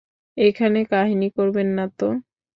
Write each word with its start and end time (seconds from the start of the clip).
এখানে 0.37 0.79
কাহিনী 0.91 1.27
করবেন 1.37 1.67
না 1.77 1.85
তো। 1.97 2.07